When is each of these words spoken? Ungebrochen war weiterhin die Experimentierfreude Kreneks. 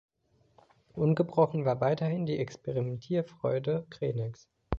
Ungebrochen 0.95 1.63
war 1.63 1.79
weiterhin 1.79 2.25
die 2.25 2.39
Experimentierfreude 2.39 3.85
Kreneks. 3.91 4.49